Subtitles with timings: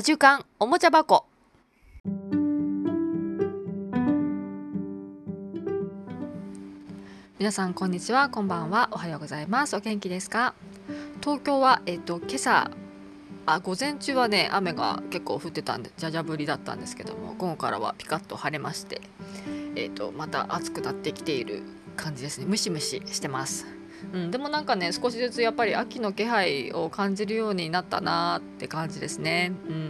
[0.00, 1.26] アジュカンおもちゃ箱
[7.38, 8.30] 皆さんこんにちは。
[8.30, 8.88] こんばんは。
[8.92, 9.76] おはようございます。
[9.76, 10.54] お元気ですか？
[11.20, 12.70] 東京はえっと今朝
[13.44, 19.02] あ午前中はね雨が結構降ってたんでじゃじゃ降りだったんですけども午後からはピカッと晴れまして
[19.76, 21.62] えっとまた暑くなってきている
[21.98, 22.46] 感じですね。
[22.46, 23.66] ムシムシしてます。
[24.14, 29.52] うん、でもなんかね少しずつやっぱり秋の気配を感じるようになったなって感じですね。
[29.68, 29.89] うん、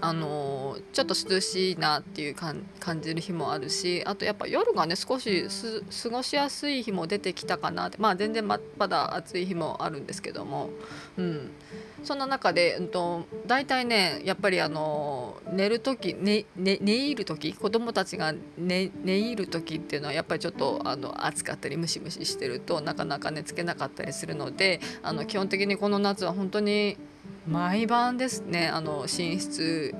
[0.00, 2.64] あのー、ちょっと涼しいなっていう感
[3.00, 5.46] じる日もあるしあとやっぱ夜がね少し
[6.02, 7.98] 過ごしやすい日も出てきたかなって。
[7.98, 10.70] まあ全然ままだ暑い日もあるんですけども、
[11.16, 11.50] うん、
[12.04, 26.96] そんな中で、うんと、大体ねやっぱりあの寝る時寝寝寝入る時子供たちが寝寝入る時っていうのはやっぱりちょっとあの暑かったりムシムシしてるとなかなか寝つけなかったりするのであの基本的にこの夏は本当に
[27.46, 29.94] 毎晩ですねあの寝室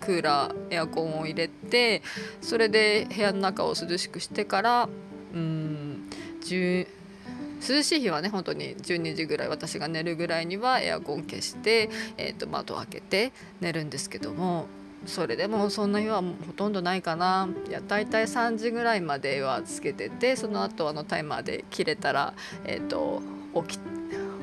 [0.00, 2.02] クーラーエアコンを入れて
[2.40, 4.88] それで部屋の中を涼しくしてから
[5.34, 6.08] うん
[6.44, 14.66] 涼しい日はね本当に12時ぐらい私が寝るぐらいにはエアコン消して、えーと、窓開けて寝るんですけども
[15.06, 17.48] それでもそんな日はほとんどないかな。
[17.68, 22.32] いや大体3時ぐらいまではつけててその後あのタイマーで切れたら、
[22.64, 23.20] えーと、
[23.66, 23.80] 起き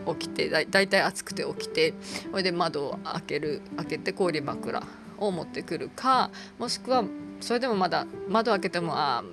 [0.07, 1.93] 起きてだだいたい暑くて起きて
[2.29, 4.83] それで窓を開ける開けて氷枕
[5.17, 7.03] を持ってくるかもしくは
[7.39, 9.23] それでもまだ窓開けてもああ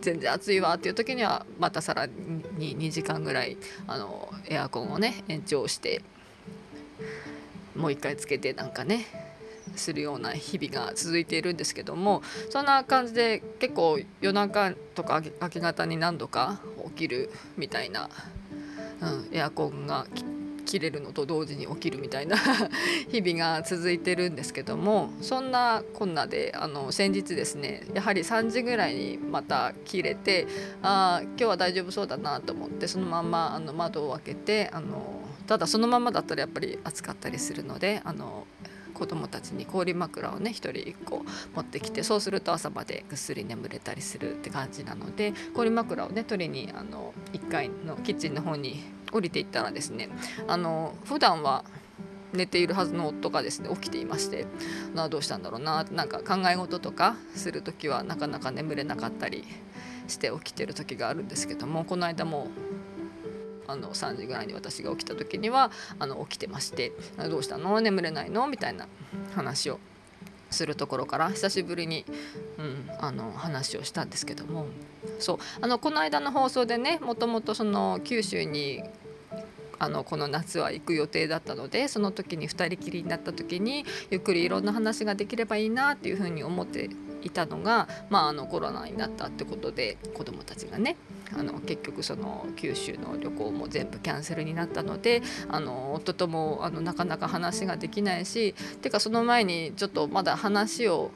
[0.00, 6.02] 全然暑いわっていう時にはまたさらに2時間ぐらいあのエアコンをね延長して
[7.74, 9.06] もう一回つけてなんかね
[9.74, 18.08] するような日々が続いているんですけどもそんな感じで結構夜中とか明け方に何度か起きるみたいな、
[19.00, 20.06] うん、エアコンが
[20.66, 22.36] 切れるのと同時に起きるみたいな
[23.08, 30.46] 日々が続いてるんですけどもそんなこんなであの先日ですねやはり3時ぐらいにまた切れて
[30.82, 38.46] あ今日は大丈夫そうだなと思ってそのままあの窓を開けてあのただそのままだったらやっぱり暑かったりするのであの
[38.96, 41.22] 子供たちに氷枕をね1人1個
[41.54, 50.08] 持ってきてそうすると朝までぐっすり眠れたりするって感じなので氷枕をね取りにあの1階のキッチンの方に降りていったらですね
[50.48, 51.64] あの普段は
[52.32, 54.46] 寝ているはずの夫がですね起きていまして
[54.94, 59.44] などうしたんだろうななんか考え事とかする時はなかなか眠れなかったり
[60.08, 62.48] して起きてる時があるんですけどもこの間も
[63.68, 66.92] あの3時ぐらいに私が起きた時にはあの起きてまして
[67.30, 67.80] 「どうしたの？
[67.80, 68.86] 眠れないの?」みたいな
[69.34, 69.78] 話を
[70.50, 72.04] するところから久しぶりに、
[72.58, 74.66] うん、あの話をしたんですけども
[75.18, 78.82] そうあのこの間の放送でねもともとその九州に
[79.78, 86.88] あのこの夏は行く予定だったのでその時に2人きりになった時にゆっくりいろんな話ができればいいなっていうふうに思って
[87.22, 90.96] いたのが、まあ、あのコロナになったってことで子どもたちがね
[91.38, 101.10] あの結局その九州の旅行も全部キャンセルになったのであの夫ともあのなかなか話ができないしてかその前にちょっとまだ話を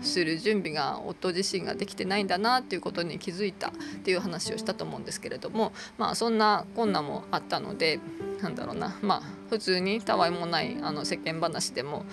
[0.00, 3.72] する準備が夫自身ができてないんだなっていうことに気づいたっ
[4.02, 8.00] ていう話をしたと思うんですけれどもまあそんな困難もあったので
[8.40, 8.98] なんだろうな。
[9.02, 12.06] まあ普通にたわいもないあの世間話でも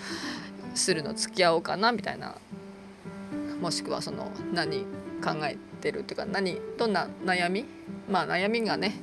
[0.74, 2.36] するの付き合おうかなみたいな
[3.60, 4.80] もしくはその何
[5.22, 7.64] 考えてるっていうか何どんな悩み？
[8.08, 8.94] まあ悩みがね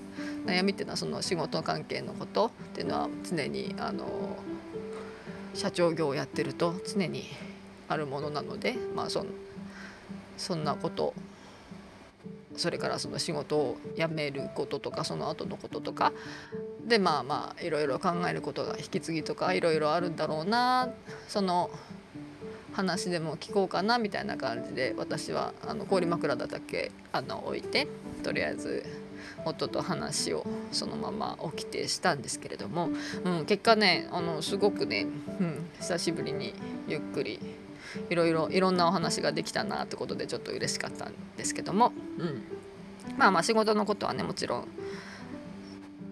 [0.45, 4.06] 悩みっていうのはその仕事関係のことっていうのは常にあの
[5.53, 7.25] 社長業をやってると常に
[7.88, 9.25] あるものなのでまあそ
[10.38, 11.13] そんなこと
[12.56, 16.12] それからその仕事を辞めることとかその後のこととか。
[16.88, 20.89] でまあまあいろいろ考えることが引き継ぎとかいろいろあるんだろうな。
[21.28, 21.69] その
[22.77, 27.88] 話でも聞こうかなみたいな感じで私はあの氷枕だけあの置いて
[28.21, 28.85] とりあえず
[29.45, 32.89] 夫と話をそのまま起きてしたんですけれども、
[33.23, 35.07] うん、結果ねあのすごくね、
[35.39, 36.53] うん、久しぶりに
[36.88, 37.39] ゆっくり
[38.12, 42.44] いろいろいろんなお話ができたなってことでちょっと嬉しかったんですけども、うん、
[43.18, 44.68] まあまあ仕事のことはねもちろん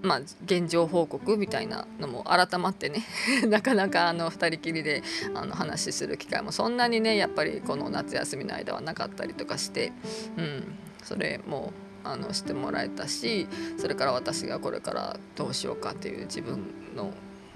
[0.02, 3.04] まあ、現状報告みたいなのも改まってね。
[3.48, 5.04] なかなかあの2人きりで
[5.34, 9.92] あの話する機会もそんなにねやっぱりこの夏休みの間はなかったりとかして、
[10.38, 13.48] うん、それもあのしてもらえたし
[13.78, 16.60] それから私がこれからどうしようかっていう自分
[16.96, 17.12] の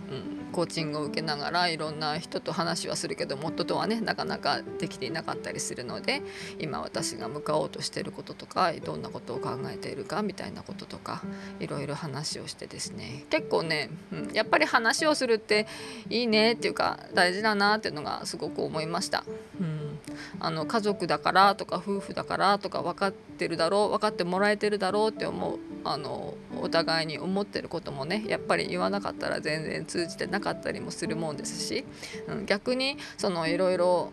[0.09, 6.21] うん、コーチングを受けながらいろんな人と話はするけど夫とはねなかなかできていなかったりするので
[6.59, 11.21] 今私が向かおうとしてることとかどんなことを考えているかみたいなこととか
[11.59, 13.25] いろいろ話をしてですね。
[13.29, 15.67] 結構ね、うん、やっぱり話をするって
[16.09, 19.23] いいねっていうか大事だなっていうのがすごく思いました。
[19.59, 20.00] うん。
[20.39, 25.59] あの家族だからとか夫婦だからとか分かってるだろう分かってもらえてるだろうって思う。
[25.83, 31.85] あのお互いに思ってることもねやっぱり言わなかったら全然通じてなかったりもするもんですし、
[32.27, 34.11] うん、逆にそのいろいろ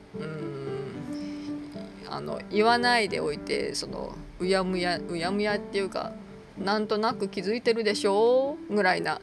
[2.09, 6.13] あの言わないでおいてそのうやむやうやむやっていうか
[6.59, 9.21] なんとなく気づいてるでしょうぐらいな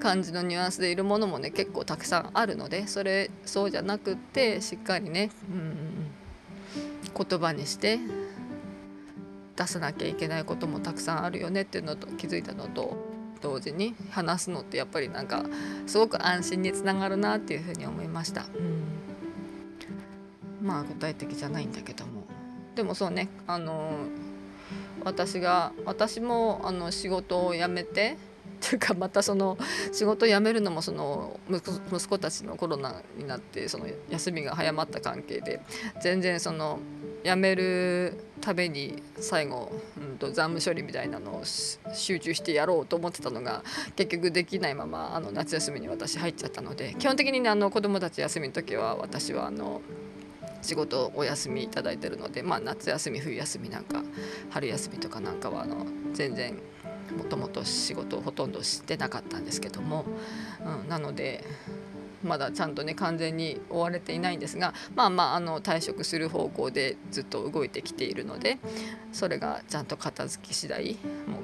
[0.00, 7.98] 感じのニュアンスでいるものもね結構たくさんあるのでそれそうじゃなくってしっかりね、うん、言葉にして
[9.56, 12.96] 出さなきゃいけないこともたくさんあるよねっていうのと気づいたのと
[13.40, 15.44] 同時に話すのってやっぱりなんか
[15.86, 18.46] すごく安心につながるなっていうふうに思いました。
[20.60, 22.24] うん、まあ具体的じゃないんだけども。
[22.74, 23.28] でもそうね。
[23.46, 24.06] あの
[25.04, 28.16] 私が私もあの仕事を辞めて
[28.60, 29.58] というかまたその
[29.92, 35.60] 仕事辞めるのもその息子たちのコロナになってその休みが早まった関係で
[36.00, 36.78] 全然その
[37.24, 41.42] 辞めるために最後、うんと、残務処理みたいなのを
[41.94, 43.62] 集中してやろうと思ってたのが
[43.96, 49.80] 結局できないままあの夏休みに私入っちゃったので基本的にねあの子どもたち休みの時は私はあの
[50.60, 54.02] 仕事お休みいただいてるので、まあ、夏休み冬休みなんか
[54.50, 56.58] 春休みとかなんかはあの全然
[57.16, 60.04] もともと仕事をほとんどしてなかったんですけども、
[60.82, 61.44] うん、なので
[62.24, 68.58] まだちゃんとね完全に追われていないんですがまあまああの退職する方向でずっと動いてきているので
[69.12, 71.42] それがちゃんと片付き次第もう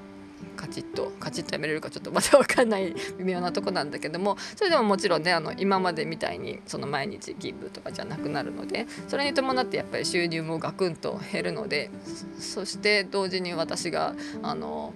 [0.56, 11.90] カチッとカチッとやめれるかちょっとまだ分かんない微妙なとこなんだけどもそれでももちろんねあの今までみたいにその毎日勤務とかじゃなくなるのでそれに伴ってやっぱり収入もガクンと減るので
[12.38, 14.92] そして同時に私があの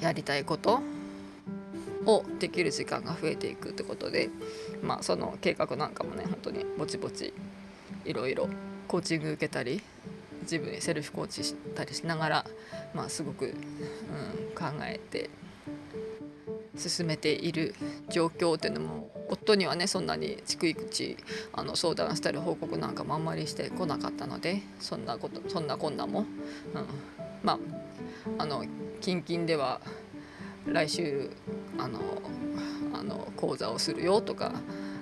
[0.00, 0.80] やりたいこと
[2.06, 4.30] をできる時間が増えていくってことで、
[4.82, 7.32] まあ、その計画なんかもね本当にぼちぼち
[8.04, 8.48] いろいろ
[8.88, 9.80] コーチング受けたり
[10.42, 12.46] 自分でセルフコーチしたりしながら、
[12.94, 13.54] まあ、すごく、うん、
[14.54, 15.30] 考えて
[16.76, 17.74] 進めている
[18.08, 21.16] 状況っていうのも夫にはねそんなに逐一
[21.52, 26.26] あの相談したり報告なんかもあんまりしてこなかったのでそんなことそんなこんなも、うん、
[27.42, 27.58] まあ
[28.38, 28.64] あの
[29.00, 29.80] 近々では
[30.66, 31.30] 来週
[31.78, 32.00] あの
[32.94, 34.52] あの講座をするよとか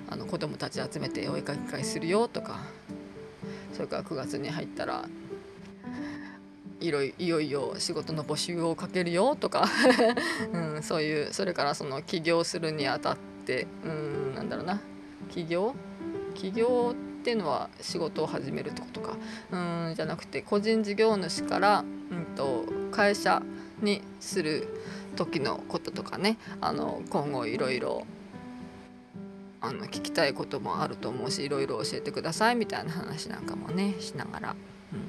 [0.09, 2.59] あの子どもたち集めてお絵かき会するよとか
[3.73, 5.05] それから9月に入ったら
[6.81, 9.65] いろいよいよ仕事の募集をかけるよとか、
[10.51, 14.81] うん、そういうそれからその起業するにあたってうんなんだろうな
[15.29, 15.75] 起業？
[16.33, 19.15] 起業っていうのは仕事を始めるってことか。
[19.51, 19.57] う
[19.91, 23.43] んじゃなくて個人事業主から、うんと、会社
[23.81, 24.67] にする
[25.15, 28.05] 時のこととかねあの今後いろいろ
[29.59, 34.55] あの聞きたいこともあると思うしいろいろ教えてくださいみたいな話なんかもねしながら、
[34.91, 35.05] うんうん、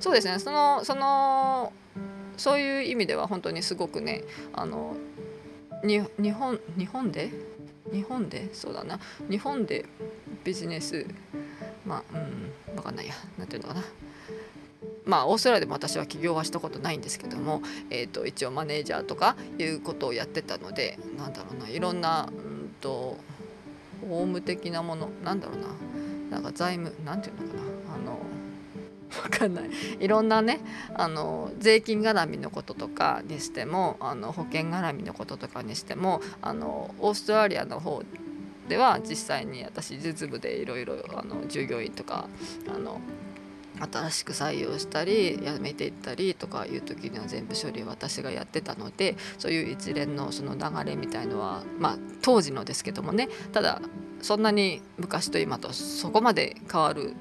[0.00, 0.38] そうですね。
[0.38, 1.72] そのその
[2.36, 4.96] そういう意味では本当にすごくねあの
[5.84, 6.00] 日
[6.32, 7.30] 本日本で？
[7.92, 8.52] 日本で？
[8.52, 8.98] そうだな。
[9.30, 9.84] 日本で
[10.42, 11.06] ビジネス
[11.86, 12.18] まあ
[12.68, 13.14] うん分かんないや。
[13.38, 13.84] 何ていうのかな。
[15.06, 23.16] まあオーストラリアでも私は起業はしたことないんですけども、えー、と一応マネージャーとかいうことをやってたのでなんだろうないろんなうんと
[24.02, 25.58] 法務的なものなんだろう
[26.30, 27.62] ななんか財務なんていうのかな
[27.94, 28.18] あの
[29.22, 29.70] 分かんない。
[30.00, 30.60] いろんなね
[30.94, 38.02] あの税金絡みのこととかにしてもあの保険絡みのこととかにしてもあのオーストラリアの方
[38.68, 40.96] では実際に私実務でいろいろ
[41.48, 42.28] 従業員とか
[42.68, 43.00] あの
[43.80, 53.28] 新しく採用したりやめていったりとかいう時には全部処理私がやってたのでそういう一連のその流れみたいのはまあ当時のですけどもね。
[53.52, 53.80] ただ
[54.22, 57.14] そんなに昔と今とそこまで変わる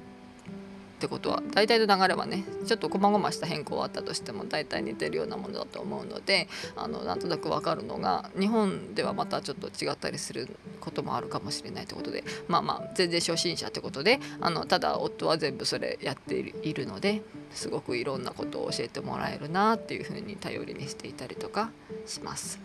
[0.95, 10.47] ってことは大体の流れはねちょっと細々した変更はあったとしても大体似てるようなものだと思うのであのなんとなく分かるのが日本ではまたちょっと違ったりする
[10.79, 17.21] こともあるかもしれないということでまあまあ全然初心者ってことであのただ夫は全部それやっているので
[17.51, 21.71] すごくいろんなことを教えてもらえるなっていうふうに頼りにしていたりとか
[22.05, 22.59] します。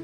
[0.00, 0.03] っ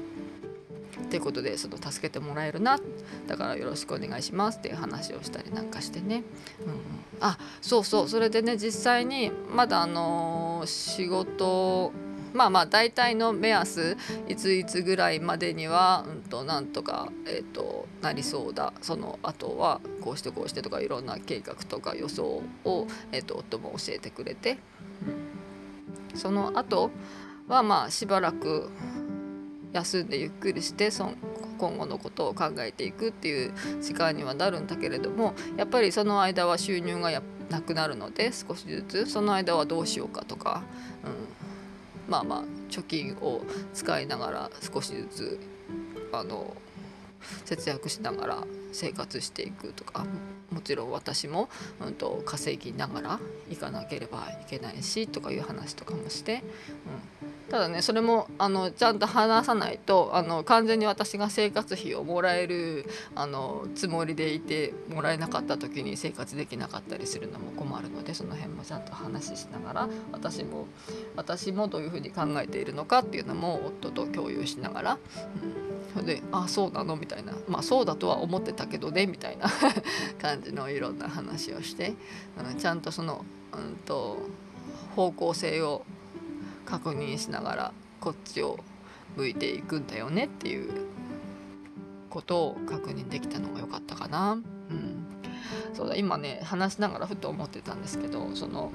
[1.07, 2.79] ていうことでその助けてもらえるな。
[3.27, 6.23] だからよろしくお願いしますっていう話をしたりなんかしてね、
[6.65, 6.73] うん、
[7.19, 8.09] あそうそう。
[8.09, 11.91] それでね実際にまだあの仕事
[12.33, 13.97] まあまあ大体の目安
[14.29, 18.71] いついつぐらいまでには、うん、となんとか、えーと、なりそうだ。
[18.81, 24.59] その後はこうしてこうしてとかいろんな計画とか予想を、えーと、夫も教えてくれて、
[26.13, 26.91] うん、その後
[27.49, 28.69] はまあしばらく
[29.73, 31.11] 休んでゆっくりしてそ
[31.57, 40.63] 今後のことを考えていくっていう時間にはなるんだけれどもやっぱりその間は収入がなくなるので少しずつその間はどうしようかとか、
[41.03, 43.41] うん、まあまあ貯金を
[43.73, 45.39] 使いながら少しずつ
[46.11, 46.55] あの
[47.45, 50.05] 節約しながら生活していくとか
[50.51, 51.49] もちろん私も、
[51.79, 56.43] うんと、稼ぎながら行かなければいけないしとかいう話とかもして、
[57.20, 57.20] うん、
[57.51, 70.65] ただねそれもあのちゃんと話さないとあの完全に私が生活費をもらえるあのつもりでいてもらえなかった時に生活できなかったりするのも困るのでその辺もちゃんと話しながら私も
[71.17, 79.51] 私もどういうふうに考えているのかっていうのも夫と共有しながら、うん、それで「あそうなの?」みたいな「まあそうだとは思ってたけどね」みたいな
[80.21, 81.95] 感じのいろんな話をして、
[82.49, 84.19] うん、ちゃんとその、うんと
[84.95, 85.83] 方向性を
[86.71, 88.57] 確認しながらこっちを
[89.17, 90.85] 向いていくんだよねっていう
[92.09, 94.33] ことを確認できたのが良かったかな。
[94.69, 95.05] うん、
[95.73, 98.71] そうだ今ね話しながらふと思ってたんですけどその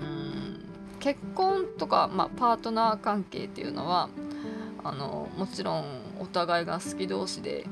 [0.00, 4.08] うん結婚とか、まあ、パートナー関係っていうのは
[4.82, 5.84] あのもちろん
[6.18, 7.66] お互いが好き同士で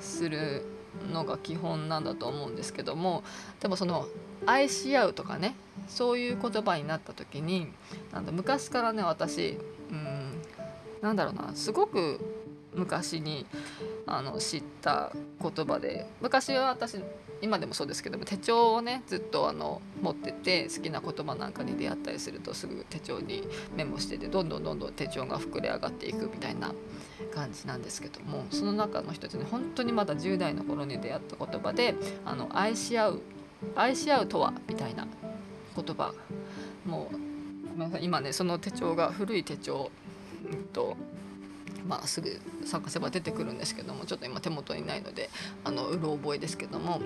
[0.00, 0.64] する
[1.12, 3.22] のが基本なんだと思うんですけども
[3.60, 4.06] でもその
[4.46, 5.54] 愛し合うとかね
[5.88, 7.68] そういう言葉になった時に
[8.14, 9.58] なんだ昔からね私
[9.90, 10.42] うん
[11.02, 12.20] なんだろうなすごく
[12.74, 13.46] 昔に
[14.06, 16.98] あの知った言葉で昔は私
[17.42, 26.72] 今でもそうですけども手帳をねずっとあの持ってて好きな言葉なんかに出会ったりするとすぐ手帳にメモしててどんどんどんどん手帳が膨れ上がっていくみたいな
[27.34, 31.94] 感じなんですけどもその中の一つに本当にまだ10代の頃に出会った言葉で
[32.24, 33.20] 「あの愛し合う
[33.76, 35.06] 愛し合うとは」みたいな
[35.76, 36.14] 言葉
[36.86, 37.23] もう
[38.00, 39.90] 今ねその手帳が古い手帳、
[40.50, 40.96] うんと
[41.86, 45.28] まあ、すぐ探せば出てくるんですけどもちょっと今手元にないので
[45.64, 47.00] あのうろ覚えですけども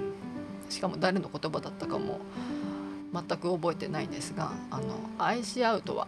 [0.68, 2.20] しかも誰の言葉だったかも
[3.12, 6.06] 全く覚えてないんですがあの愛し合うとは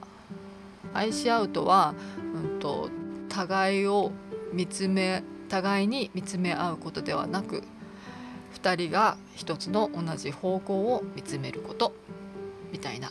[0.94, 1.94] 愛し合うとは、
[2.34, 2.90] うんと、
[3.28, 4.10] 互いを
[4.52, 7.62] 見つめ互いに見つめ合うことではなく
[8.54, 11.92] 2人が一つの同じ方向を見つめること
[12.72, 13.10] みたいな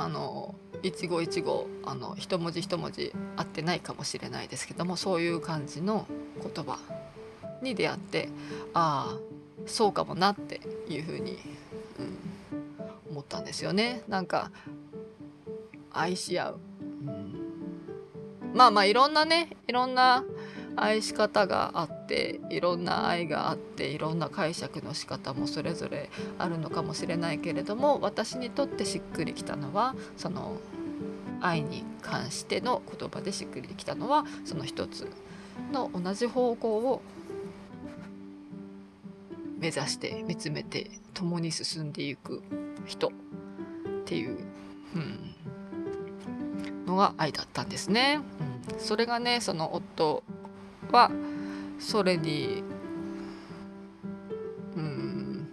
[0.00, 6.06] あの一語一語あの一文字一文字合ってないかもしれないですけどもそういう感じの
[6.42, 6.78] 言葉
[7.60, 8.30] に出会って
[8.72, 9.18] ああ
[9.66, 11.38] そうかもなっていうふうに、
[11.98, 14.02] うん、思ったんですよね。
[14.08, 14.50] なんか
[15.92, 20.24] 愛し合う、うん、まあまあいろんなねいろんな
[20.76, 30.56] 愛し方があっていろんな愛があっていろんな解釈の仕方もそれぞれあるのかもしれないけれども私にとってしっくりきたのはその
[31.40, 35.10] 愛に関しての言葉でしっくりきたのはその一つ
[35.72, 37.02] の同じ方向を
[39.58, 42.42] 目指して見つめて共に進んでいく
[42.86, 43.10] 人っ
[44.04, 44.38] ていう、
[44.96, 45.34] うん、
[46.86, 48.20] のが愛だったんですね。
[48.72, 50.22] うん、それがねその夫
[50.90, 51.10] は
[51.80, 52.62] それに
[54.76, 55.48] うん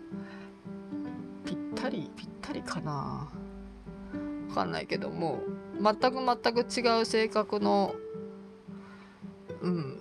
[1.45, 3.29] ぴったりぴったりかな。
[4.49, 5.39] 分かんないけども
[5.81, 7.95] 全く全く違う性格の
[9.61, 9.97] うん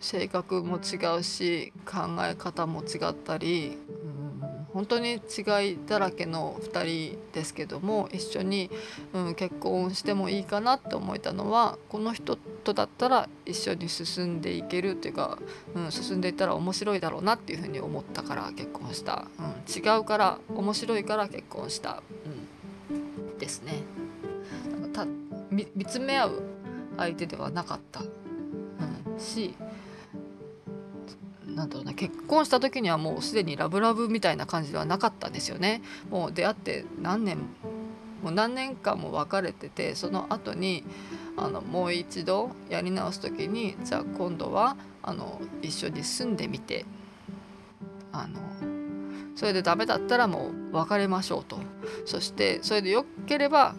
[0.00, 8.70] 性格も違うし考え方も違ったりうん本当に違いだらけの2人ですけども一緒に、
[9.12, 15.38] うん、結婚してもいいかなって思えたのはこの人ってとだったら一緒に進んでいけるっていうか、
[15.74, 22.02] うん、進んでいったら面白いだろうなっていうふうに思ったから結婚した、うん、違うから面白いから結婚した、
[22.90, 23.82] うん、ですね。
[24.92, 25.06] た
[25.50, 26.42] 見つめ合う
[26.96, 28.04] 相手ではなかった、う
[29.16, 29.54] ん、し
[31.46, 35.82] なんだろうな結婚した時にはもうすでにラブラブみたいな感じではなかったんですよね。
[36.10, 37.38] もう出会って何年
[38.22, 40.82] もう何年間も別れててその後に
[41.36, 46.84] あのもう一度やり直す時にじゃあ今度はあの一緒に住んでみて。
[48.14, 48.40] あの
[49.34, 51.58] それでダメだったらもう別れましょうと。
[52.06, 53.74] そしてそれでよければ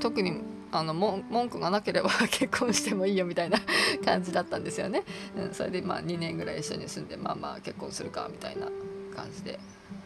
[0.00, 0.40] 特に
[0.72, 3.58] あの文句がなければ 結婚してもいいよみたいな
[4.04, 5.04] 感じだったんですよね。
[5.36, 8.66] うん、それでまあ2年ぐらい一緒に住んでまあまあ結婚するかみたいな
[9.14, 9.60] 感じで。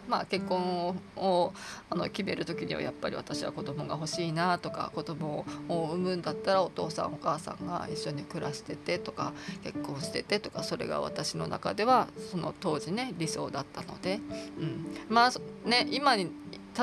[0.09, 1.53] まあ、結婚を
[1.91, 9.33] あの決める時にはやっぱり私は子供が欲しいなとか子供を産むんだったらお父さんお母さんが一緒に暮らしててとか
[9.63, 14.21] 結婚しててとかそれが私の中ではその当時ね理想だったので、
[14.59, 16.31] うん、まあね今に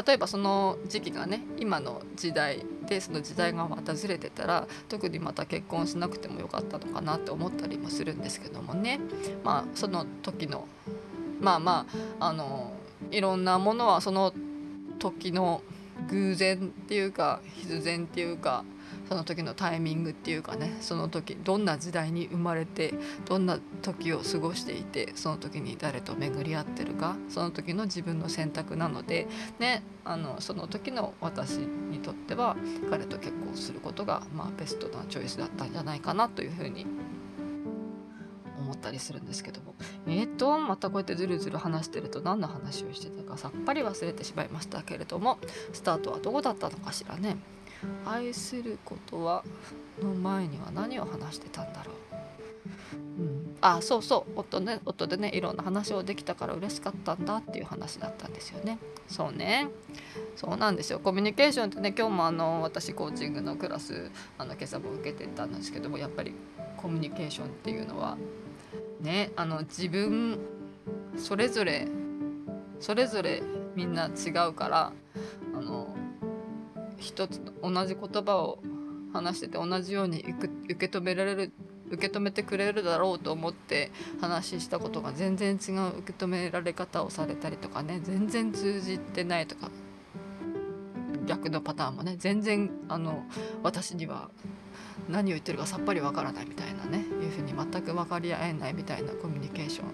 [0.05, 8.99] 例えばその時期がね今の時代でその時代がまたずれてたら特にまた結婚しなくてもよかったのかなって思ったりもするんですけどもね。
[9.43, 10.67] まあその時の
[11.39, 11.85] まあま
[12.19, 12.73] ああの
[13.11, 14.33] いろんなものはその
[14.99, 15.61] 時の
[16.09, 18.63] 偶然っていうか必然っていうか
[19.07, 22.93] その時のタイミングっていうかねその時どんな時代に生まれて
[23.25, 29.27] どんな時を過ごしていてその時に誰と巡り合ってるかその時の自分の選択なので、
[29.59, 32.55] ね、あのその時の私にとっては
[32.89, 36.85] 彼と結婚することが、まあ、ベストなチョイスだったんじゃないかなというふうに
[38.83, 39.73] ったりするんですけども。
[40.05, 45.39] えっ、ー、とまたこうやってずるずる話してると何の話をしてたかさっぱり忘れてしまいましたけれども
[45.71, 47.37] スタートはどこだったのかしらね。
[48.05, 49.43] 愛することは
[50.01, 51.91] の前には何を話してたんだろ
[53.17, 54.31] う、うん、あそうそう。
[54.37, 58.79] 夫ね夫でねいろんな話をできたから嬉しかったんだっていう話だったんですよね。
[59.07, 59.67] そうね。
[60.35, 60.99] そうなんですよ。
[60.99, 66.33] コミュニケーションってね今日もあの私コーチングのクラスあの今朝も受けてたんですけどもやっぱり
[66.77, 68.17] コミュニケーションっていうのは
[69.03, 70.39] ねあの自分
[71.17, 71.87] それぞれ
[72.79, 73.43] それぞれ
[73.75, 74.93] みんな違うから
[75.55, 75.95] あの
[76.97, 78.59] 一つ同じ言葉を
[79.13, 80.25] 話してて同じように
[80.69, 81.51] 受け止められる
[81.91, 89.69] 受け止めてくれるだろうと思って話したことが全然違う受け止められ方をされたりとかね全然通じてないとか
[91.27, 93.23] 逆のパターンもね全然あの
[93.61, 94.31] 私には
[95.09, 99.87] 何を言ってるかさっぱりわからないみたいなねいうふうに全く分かり合えないみたいなコミュニケーション。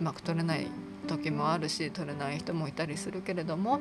[0.00, 0.66] うまく取れない
[1.06, 3.80] 時もあるし取れない人もいたりするけれども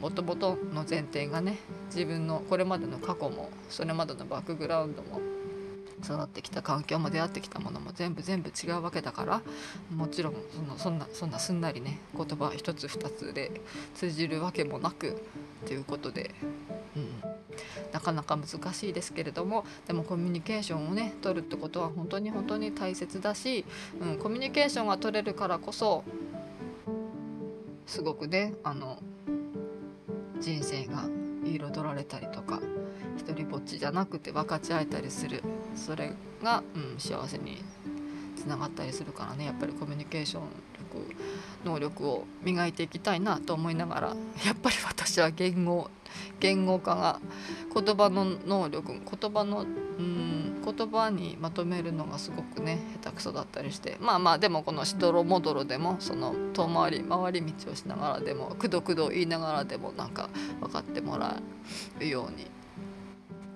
[0.00, 1.58] もともとの前提がね
[1.94, 5.20] 自分のこれまでの過去もそれまでのバックグラウンドも
[6.02, 9.42] 育ってきた環境も出会ってきたものも全部全部違うわけだから
[9.94, 13.60] もちろんそのそんなそんなすんなりね言葉一つ二つで
[13.94, 15.22] 通じるわけもなく
[15.66, 16.32] ということで、
[17.96, 23.64] なかなか難しいですけれどもでもコミュニケーションをね取るってことは本当に本当に大切だし、
[24.02, 26.04] うん、コミュニケーションが取れるからこそ
[27.86, 28.98] すごくねあの
[30.40, 31.04] 人生が
[31.42, 32.60] 彩られたりとか
[33.16, 35.42] 一人ぼっちじゃなくて分かち合えたりする。
[35.74, 37.62] それが、うん、幸せに
[38.36, 40.42] つながったりするからねやっぱりコミュニケーション
[40.92, 41.16] 力
[41.64, 44.08] 能力を磨いていきたいなと思いながら
[44.44, 45.90] やっぱり私は言語
[46.40, 47.20] 言語化が
[47.74, 49.64] 言葉の能力言葉のう
[50.02, 60.28] ん言葉にまとめるのがすごくね下手くそだったりしてまあまあでもこのしどろもどろでもその遠回り回り道をしながらでもくどくど言いながらでもなんか
[60.60, 61.40] 分かってもら
[61.98, 62.46] えるように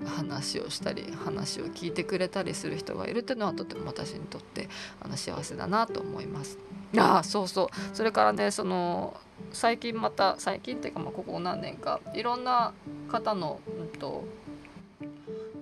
[0.06, 4.68] 話をしたり話を聞いてくれたりする人がいるっていうのはとても私にとって
[5.00, 6.58] あの幸せだなと思います。
[6.98, 7.96] ああそうそう。
[7.96, 9.16] それからねその
[9.53, 12.72] 最近また最近っていうかまあここ何年かいろんな
[13.09, 14.24] 方のうんと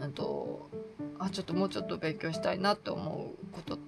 [0.01, 0.69] うんと
[1.19, 3.79] あちょっともうちょっと勉強したいなって思うこと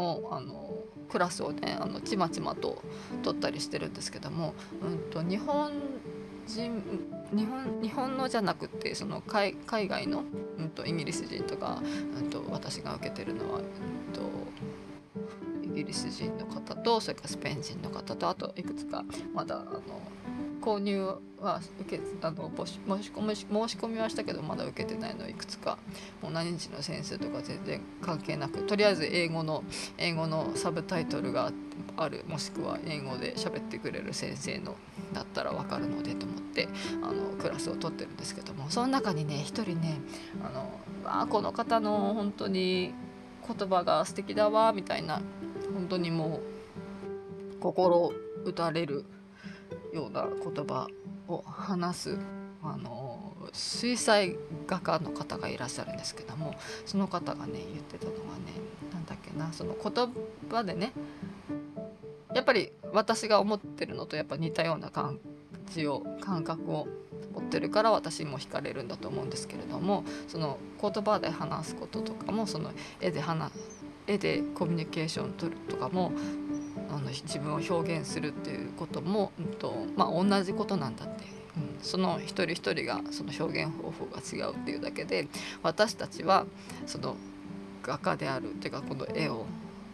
[0.00, 0.74] をあの
[1.08, 2.82] クラスをねあのちまちまと
[3.22, 5.72] 取ったりしてるんですけども、うんと、日本
[6.46, 6.82] 人
[7.32, 10.22] 日本日本のじゃなくてその海海外の、
[10.58, 11.82] うんと、イギリス人とか、
[12.18, 13.64] うんと、私が受けてるのは、うん
[14.12, 14.20] と、
[15.76, 19.82] イギリス人の方とそれからスペイン人の方とあといくつかまだあの
[20.62, 21.06] 購入
[21.38, 22.80] は受けあの申し
[23.14, 23.46] 込み申し
[23.78, 25.78] 込みはしたけどまだ受けてないのいくつか。
[26.22, 29.62] もう何日の先生とか全然関係なくとりあえず英語の
[29.98, 31.52] 英語のサブタイトルが
[31.96, 34.74] あるもしくは英語で喋ってくれる先生の
[35.12, 36.68] だったら分かるのでと思って
[37.02, 38.70] あのクラスを取ってるんですけども。
[38.70, 40.00] その中にね一人ね
[40.42, 42.92] あのあこの方の本当に
[43.46, 45.20] 言葉が素敵だわみたいな
[45.76, 46.40] 本当にも
[47.52, 48.10] う心
[48.46, 49.04] 打たれる
[49.92, 50.88] ような言葉
[51.28, 52.18] を話す
[52.62, 54.36] あの水彩
[54.66, 56.54] 画家の方がいらっしゃるんですけども
[56.86, 58.22] その方がね言ってたのがね
[58.92, 60.08] 何だっけなその言
[60.50, 60.92] 葉でね
[62.34, 65.20] やっぱり私が思ってるのとやっぱ似たような感
[65.74, 66.88] じを感覚を
[67.34, 73.52] 持ってるから私も惹かれるんだと思うんですけれどもその言葉で話すこととかもその絵で話
[74.06, 76.12] 絵でコミュニケーション取るとかも
[76.90, 81.24] あの自分を表現するっていうことも、うんとまあ、同じことなんだって、
[81.56, 85.28] うん、その一人一人がその表現方法が違うっていうだけで
[85.62, 86.46] 私たちは
[86.86, 87.16] その
[87.82, 89.46] 画家であるっていうかこの絵を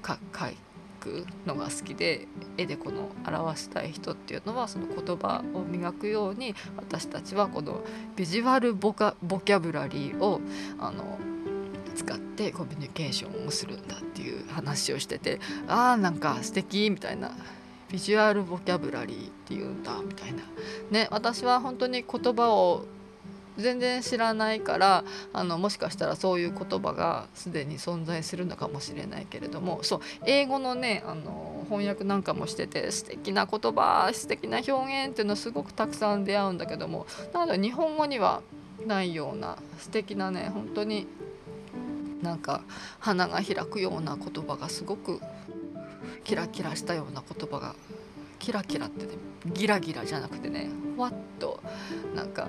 [0.03, 0.57] 描い
[1.03, 7.83] くのが好きで絵でこの表したい人っていうのはその言葉を磨くように私たちはこの
[8.15, 10.41] ビジュアルボカボキャブラリーを
[10.79, 11.19] あの
[11.93, 17.33] 使ってコミュニケーションをするんだっていう話をしててあーなんか素敵みたいな。
[17.93, 20.43] ビジュアルボキャブラリーっていうんだみたいな。
[20.91, 22.87] ね私は本当に言葉を
[23.59, 34.73] 全然知らないからあのもしかしたらそういう言葉がすでに存在するのかもしれないけれどもそう英語のねあの翻訳なんかもしてて素敵な言葉素敵な表
[35.05, 38.41] 現っていうのすごくたくさん出会うんだけどもなので日本語には
[38.87, 41.07] ないような素敵なね本当に
[42.23, 42.63] なんか
[43.01, 45.21] 花が開くような言葉がすごく
[46.25, 47.75] キラキラしたような言葉が
[48.39, 49.13] キラキラってね
[49.47, 51.61] ギラギラじゃなくてねふわっと
[52.15, 52.49] なんか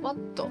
[0.00, 0.50] ふわっと。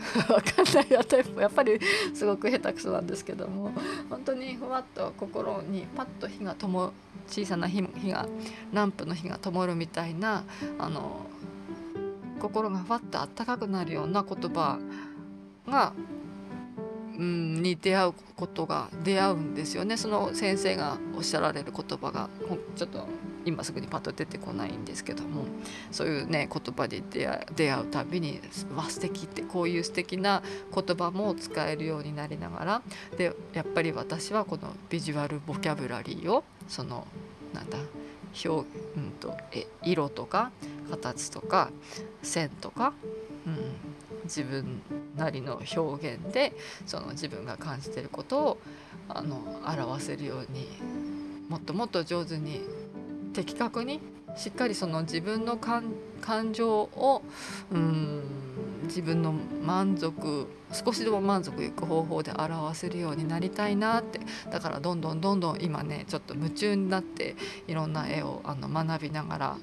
[0.32, 0.86] わかんない。
[0.90, 1.04] や
[1.40, 1.78] やっぱり
[2.14, 3.70] すごく下手くそなんですけども。
[4.08, 6.92] 本当にふわっと心にパッと火が灯
[7.28, 8.26] 小さな火が
[8.72, 10.44] ランプの火が灯るみたいな
[10.78, 11.26] あの
[12.40, 14.78] 心がふわっとあったかくなるような言葉
[15.68, 15.92] が
[17.20, 19.98] うん、に出会うことが出会うんですよね。
[19.98, 22.30] その先生がおっしゃられる言葉が。
[22.76, 23.06] ちょっと
[23.44, 25.44] 今すぐにパッと出てこないんですけども。
[25.92, 28.40] そういうね言葉に出会うたびに
[28.74, 30.42] 「わ素敵ってこういう素敵な
[30.74, 32.82] 言葉も使えるようになりながら。
[33.18, 37.06] でやっぱり私はこのビジュアルボキャブラリーをその
[37.52, 37.76] なんだ
[38.44, 38.48] 表、
[38.96, 40.50] うんと、え色とか
[40.90, 41.70] 形とか
[42.22, 42.92] 線とか、
[43.46, 43.56] うん、
[44.34, 44.80] 自分
[45.16, 46.52] なりの表現で
[46.86, 48.58] その自分が感じてることを
[49.08, 50.68] あの表せるように
[51.48, 52.60] もっともっと上手に
[53.34, 54.00] 的確に
[54.36, 57.22] しっかりその自分の感情を
[57.72, 58.22] うん
[58.84, 67.34] 自分の満足少しでも満足いく方法で表せるようになりたいなってだからどんどんどんどん今ねちょっと夢中になって
[67.66, 69.56] いろんな絵をあの学びながら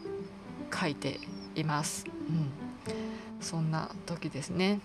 [0.70, 1.20] 描いて
[1.56, 2.06] います。
[2.30, 2.67] うん
[3.40, 4.80] そんな時ですね。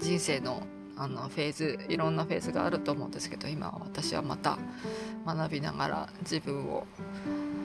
[0.00, 0.62] 人生の
[0.96, 4.58] あのフェーズいろんなフェーズがあると思うんですけど今私はまた
[5.24, 6.88] 学びながら自分を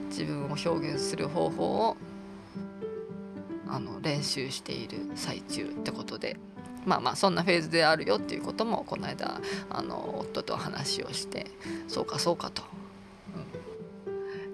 [0.10, 1.98] 自分を表現する方法を
[3.68, 6.38] あの練習している最中ってことで
[6.86, 11.48] まあまあそんなフェーズであるよっていうこともこの間あの夫と話をして
[11.88, 12.62] そうかそうかと、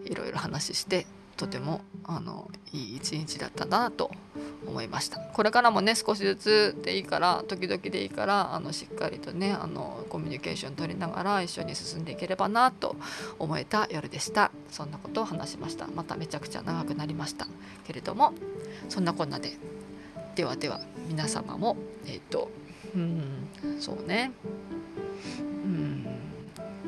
[0.04, 4.12] うん、いろいろ話してとてもあのいい一日だったなと
[4.70, 5.20] 思いました。
[5.20, 12.96] これからもね少しずつでいいから時々でいいからあのしっかりとねあのコミュニケーション取りながら一緒に進んでいければなと
[13.40, 14.52] 思えた夜でした。
[14.70, 15.88] そんなことを話しました。
[15.88, 17.48] まためちゃくちゃ長くなりました。
[17.86, 18.34] けれども
[18.88, 19.58] そんなこんなで。
[20.36, 22.50] ではでは皆様もえっ、ー、と
[22.96, 23.48] うん
[23.80, 24.32] そうね。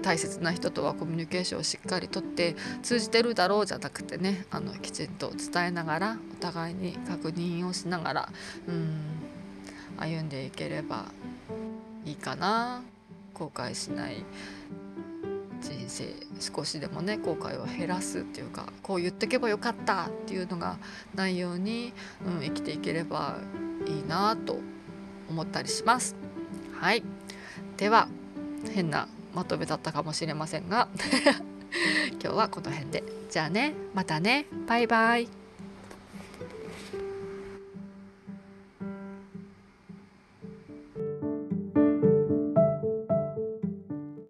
[0.01, 8.29] 大切な人とはコミュニケーションをしっかりとって通じてるだろうじゃなくてねあのきちんと伝えながらお互いに確認をしながら
[8.67, 8.99] うん
[9.97, 11.05] 歩んでいければ
[12.05, 12.81] いいかな
[13.33, 14.23] 後悔しない
[15.61, 16.05] 人生
[16.39, 20.77] 少しでもね後悔を減らすっていうかこう言ってけばよかったっていうのが
[21.13, 21.93] ないように、
[22.25, 23.37] うん、生きていければ
[23.87, 24.59] いいなと
[25.29, 26.15] 思ったりします。
[26.79, 27.03] はい
[27.77, 28.07] では
[28.73, 30.87] 変なまとめだったかもしれませんが。
[32.21, 33.03] 今日はこの辺で。
[33.29, 33.73] じゃあね。
[33.93, 34.45] またね。
[34.67, 35.40] バイバイ。